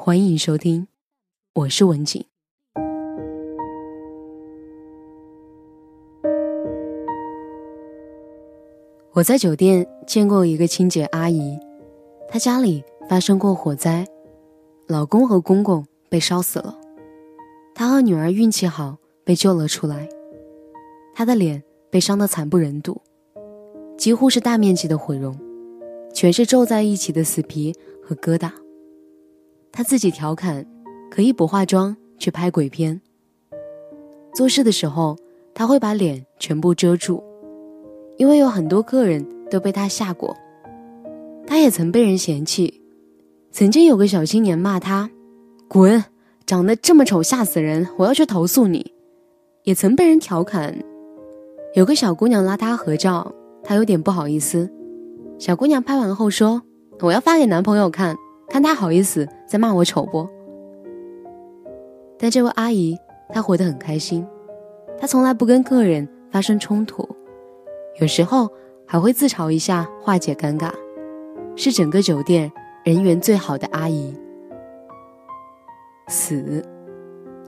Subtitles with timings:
[0.00, 0.86] 欢迎收听，
[1.54, 2.24] 我是文景。
[9.12, 11.58] 我在酒店见过一个清洁阿姨，
[12.28, 14.06] 她家里发生过火灾，
[14.86, 16.78] 老公和公公被烧死了，
[17.74, 20.08] 她和女儿运气好被救了出来，
[21.12, 23.02] 她的脸被伤得惨不忍睹，
[23.98, 25.36] 几乎是大面积的毁容，
[26.14, 28.52] 全是皱在一起的死皮和疙瘩。
[29.78, 30.66] 他自己调侃，
[31.08, 33.00] 可以不化妆去拍鬼片。
[34.34, 35.16] 做事的时候，
[35.54, 37.22] 他会把脸全部遮住。
[38.16, 40.36] 因为有很多客人都被他吓过，
[41.46, 42.82] 他也曾被人嫌弃。
[43.52, 45.08] 曾经有个小青年骂他
[45.70, 46.04] ：“滚，
[46.44, 47.86] 长得这么丑，吓死人！
[47.98, 48.92] 我要去投诉你。”
[49.62, 50.76] 也曾被人调侃。
[51.74, 53.32] 有个小姑娘拉他合照，
[53.62, 54.68] 他有点不好意思。
[55.38, 56.62] 小姑娘拍完后说
[56.98, 58.16] ：“我要发给男朋友看，
[58.48, 60.28] 看他好意思再骂我丑不？”
[62.18, 62.98] 但这位阿姨
[63.28, 64.26] 她活得很开心，
[64.98, 67.08] 她从来不跟客人发生冲突。
[68.00, 68.48] 有时候
[68.86, 70.72] 还会自嘲一下，化解尴尬，
[71.54, 72.50] 是整个酒店
[72.84, 74.14] 人缘最好的阿姨。
[76.08, 76.64] 死，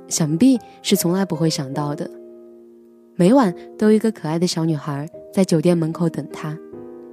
[0.07, 2.09] 想必是从来不会想到的。
[3.17, 6.57] 每晚都有一个可爱的小女孩在酒店门口等他，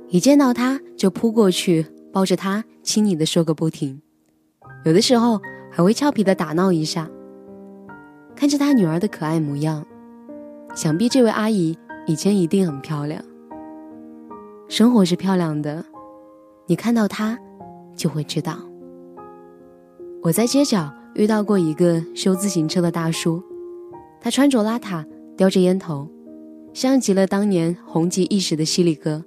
[0.10, 1.86] 一见到他就扑过去
[2.18, 4.02] 抱着他亲昵的说个不停，
[4.86, 5.40] 有的时候
[5.72, 7.08] 还会俏皮的打闹一下。
[8.36, 9.86] 看着他女儿的可爱模样，
[10.74, 11.78] 想必这位阿姨。
[12.08, 13.24] 以前一定很漂亮。
[14.68, 15.86] 生活是漂亮的，
[16.66, 17.38] 你看到她，
[17.96, 18.58] 就会知道。
[20.24, 23.44] 我在街角遇到过一个修自行车的大叔，
[24.20, 25.06] 他穿着邋遢，
[25.38, 26.10] 叼着烟头，
[26.74, 29.24] 像极了当年红极一时的犀利哥。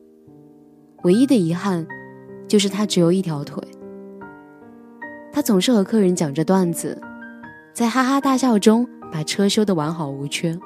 [1.05, 1.87] 唯一的遗憾，
[2.51, 3.63] 就是他只有一条腿。
[5.33, 7.01] 他总是和客人讲着段子，
[7.73, 10.59] 在哈哈大笑中把车修得完好无缺。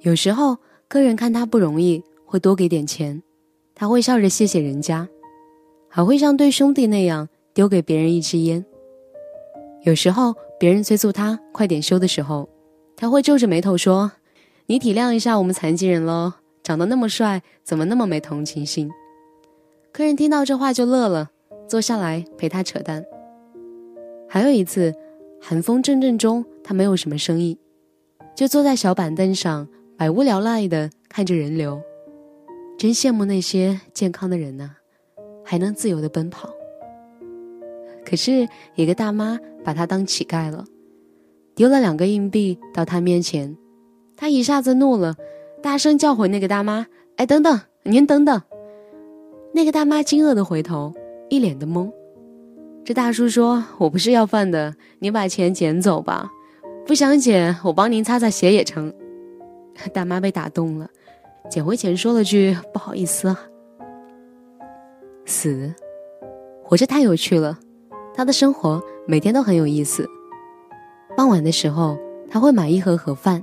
[0.00, 0.56] 有时候。
[0.88, 3.22] 客人看他不容易，会多给点钱，
[3.74, 5.08] 他会笑着谢谢人家，
[5.88, 8.62] 还会像对兄弟那样丢给别人一支烟。
[9.84, 12.46] 有时候别人催促他快点修的时候，
[12.94, 14.12] 他会皱着眉头说
[14.68, 18.90] ：“你体谅一下我们残疾人喽，长得那么帅，怎么那么没同情心？”
[19.92, 21.30] 客人听到这话就乐了，
[21.68, 23.04] 坐下来陪他扯淡。
[24.26, 24.94] 还有一次，
[25.38, 27.58] 寒风阵阵中，他没有什么生意，
[28.34, 29.68] 就坐在小板凳上。
[29.98, 31.80] 百无聊赖的看着人流，
[32.76, 34.72] 真羡慕那些健康的人呢，
[35.44, 36.50] 还能自由的奔跑。
[38.04, 40.64] 可是一个大妈把他当乞丐了，
[41.54, 43.56] 丢了两个硬币到他面前，
[44.16, 45.14] 他一下子怒了，
[45.62, 48.42] 大声叫回那个大妈：“哎，等等，您等等！”
[49.54, 50.92] 那个大妈惊愕的回头，
[51.28, 51.92] 一脸的懵。
[52.84, 56.30] 这大叔说：“我不是要饭的，您把钱捡走吧，
[56.86, 58.92] 不想捡，我帮您擦擦鞋也成。
[59.92, 60.88] ”大妈被打动了，
[61.50, 63.38] 捡回钱说了句“不好意思啊”。
[65.26, 65.72] 死，
[66.64, 67.58] 活着太有趣了，
[68.14, 70.08] 他的生活每天都很有意思。
[71.14, 71.98] 傍晚的时候，
[72.30, 73.42] 他会买一盒盒饭，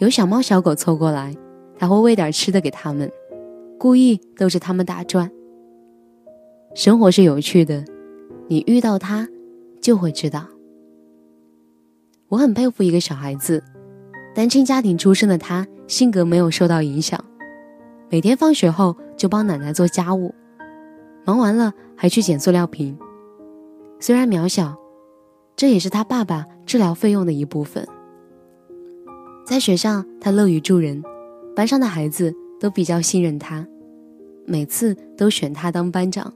[0.00, 1.34] 有小猫小狗凑过来，
[1.78, 3.10] 他会喂点吃的给他们，
[3.78, 5.30] 故意逗着他们打转。
[6.76, 7.82] 生活是有趣的，
[8.48, 9.26] 你遇到他，
[9.80, 10.46] 就会知道。
[12.28, 13.64] 我很佩服一个小孩子。
[14.34, 17.18] 单亲家庭出身的他，性格没有受到影响，
[18.10, 20.34] 每天放学后就帮奶奶做家务，
[21.24, 22.94] 忙完了还去捡塑料瓶。
[23.98, 24.76] 虽然渺小，
[25.56, 27.88] 这也是他爸爸治疗费用的一部分。
[29.46, 31.02] 在学校，他乐于助人，
[31.54, 33.66] 班上的孩子都比较信任他，
[34.44, 36.30] 每次都选他当班长。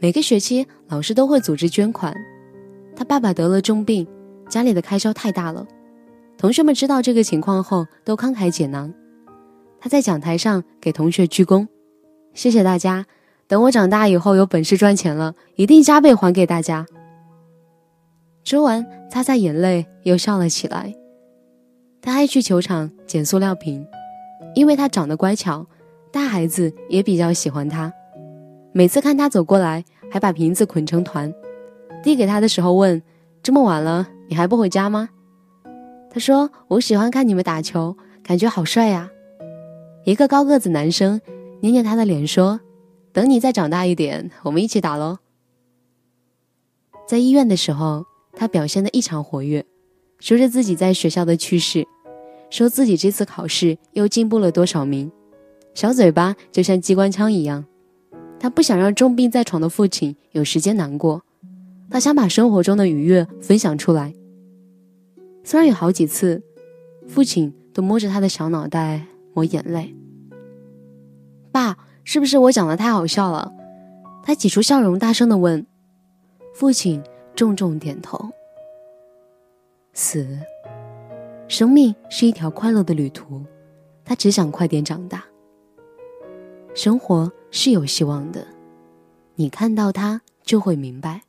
[0.00, 2.14] 每个学期，老师都会组织捐款。
[2.96, 4.06] 他爸爸得了重病，
[4.48, 5.66] 家里的开销太大了。
[6.36, 8.92] 同学们知道这个情况后，都慷慨解囊。
[9.80, 11.66] 他在讲台上给同学鞠躬，
[12.34, 13.06] 谢谢大家。
[13.46, 16.86] 等我长大以后有本事赚钱了，一定加倍还给大家。
[18.42, 20.94] 说完，擦擦眼泪，又笑了起来。
[22.00, 23.86] 他爱去球场捡塑料瓶，
[24.54, 25.66] 因为他长得乖巧，
[26.12, 27.92] 大孩子也比较喜欢他。
[28.76, 31.32] 每次看他走过来，还把瓶子捆成团，
[32.02, 33.00] 递给他的时候问
[33.40, 35.10] ：“这么晚了，你还不回家吗？”
[36.10, 39.08] 他说：“我喜欢看你们打球，感觉好帅呀。”
[40.04, 41.20] 一个高个子男生
[41.60, 42.60] 捏捏他的脸说
[43.14, 45.18] ：“等你再长大一点，我们一起打喽。”
[47.06, 49.64] 在医院的时候，他表现的异常活跃，
[50.18, 51.86] 说着自己在学校的趣事，
[52.50, 55.12] 说自己这次考试又进步了多少名，
[55.74, 57.64] 小嘴巴就像机关枪一样。
[58.44, 61.22] 他不想让重病在床的父亲有时间难过，
[61.88, 64.12] 他想把生活中的愉悦分享出来。
[65.42, 66.42] 虽然有好几次，
[67.08, 69.94] 父亲都摸着他的小脑袋抹眼泪。
[71.52, 73.50] 爸，是不是我讲的太好笑了？
[74.22, 75.66] 他挤出笑容，大声的问。
[76.52, 77.02] 父亲
[77.34, 78.28] 重重点头。
[79.94, 80.38] 死，
[81.48, 83.42] 生命是一条快乐的旅途，
[84.04, 85.24] 他只想快点长大。
[86.74, 88.46] 生活是有希望的，
[89.36, 91.22] 你看到它就会明白。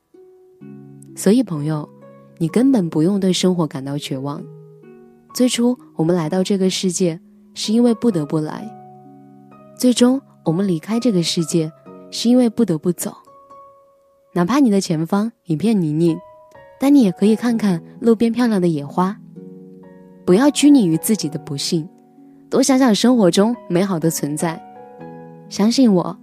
[1.15, 1.87] 所以，朋友。
[2.37, 4.43] 你根本不用对生活感到绝望。
[5.33, 7.17] 最初我们来到这个世界，
[7.53, 8.69] 是因为不得不来；
[9.77, 11.71] 最终我们离开这个世界，
[12.11, 13.13] 是因为不得不走。
[14.33, 16.17] 哪怕你的前方一片泥泞，
[16.77, 19.17] 但你也可以看看路边漂亮的野花。
[20.25, 21.87] 不要拘泥于自己的不幸，
[22.49, 24.61] 多想想生活中美好的存在。
[25.49, 26.17] 相信我，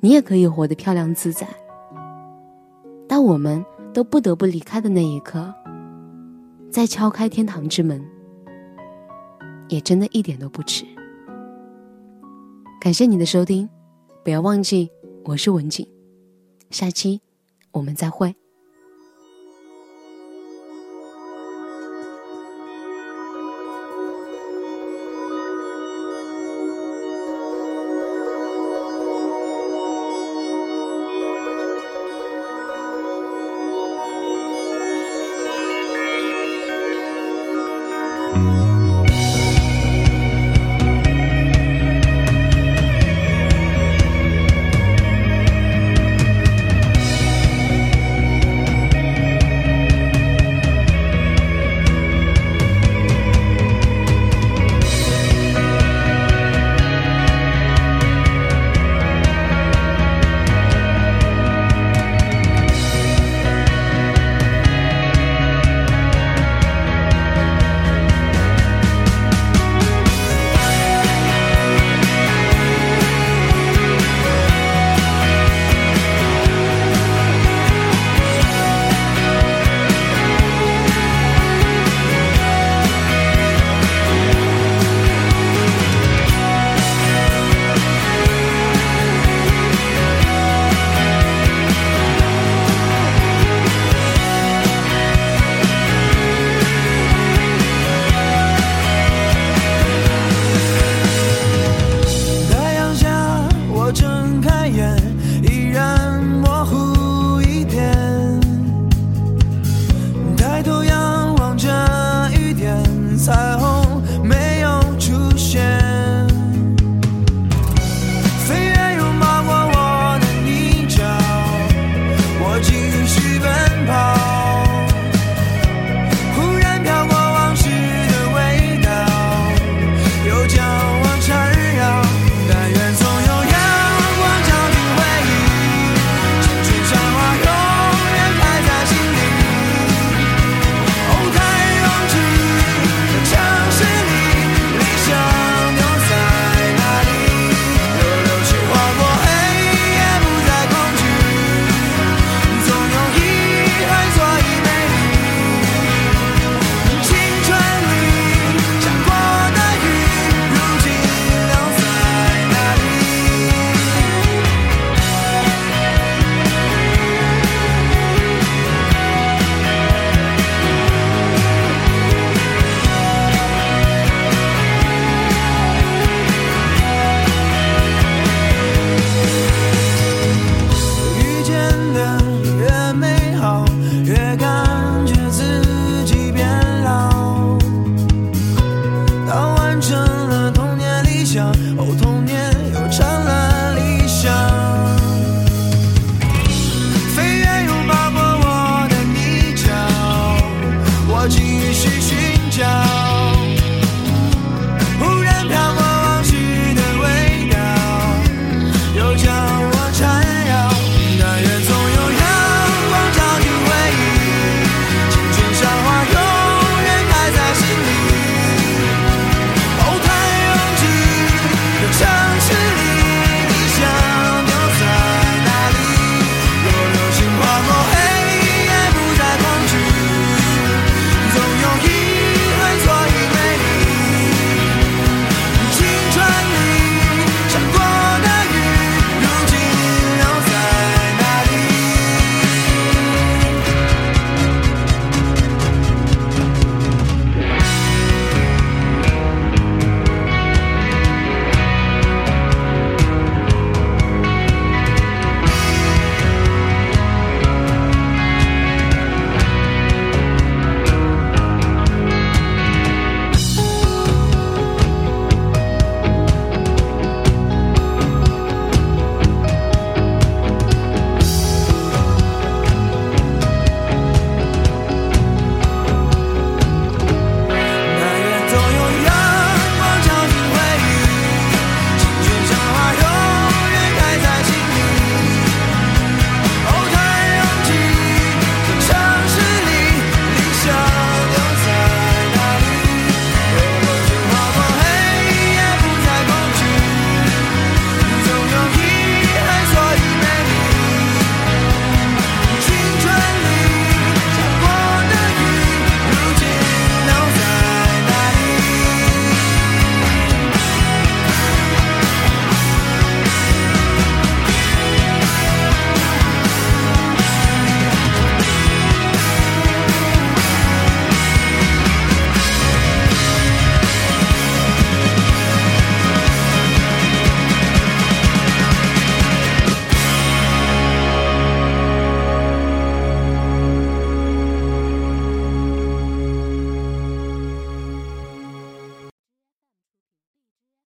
[0.00, 1.46] 你也可以活得漂亮自在。
[3.08, 3.64] 当我们。
[3.94, 5.52] 都不得不离开的那一刻，
[6.70, 8.02] 再敲开天堂之门，
[9.68, 10.86] 也真的一点都不迟。
[12.80, 13.68] 感谢你的收听，
[14.24, 14.90] 不要忘记
[15.24, 15.86] 我是文景，
[16.70, 17.20] 下期
[17.70, 18.34] 我们再会。